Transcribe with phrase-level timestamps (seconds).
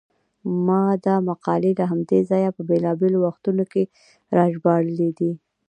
[0.65, 3.83] ما دا مقالې له همدې ځایه په بېلابېلو وختونو کې
[4.37, 5.31] راژباړلې دي.